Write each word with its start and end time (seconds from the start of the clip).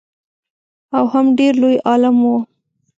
او 0.97 1.05
هم 1.13 1.25
ډېر 1.39 1.53
لوی 1.61 1.77
عالم 1.89 2.15
و. 2.21 2.25